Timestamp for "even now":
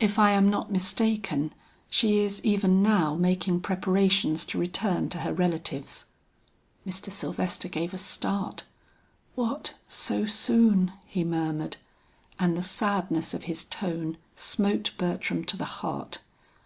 2.42-3.14